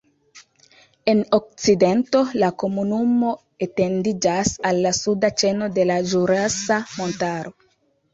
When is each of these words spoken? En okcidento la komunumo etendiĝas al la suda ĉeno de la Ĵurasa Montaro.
En 1.11 1.19
okcidento 1.37 2.21
la 2.43 2.47
komunumo 2.63 3.29
etendiĝas 3.65 4.53
al 4.71 4.81
la 4.87 4.95
suda 5.01 5.31
ĉeno 5.43 5.69
de 5.77 5.85
la 5.91 5.99
Ĵurasa 6.13 6.79
Montaro. 6.95 7.55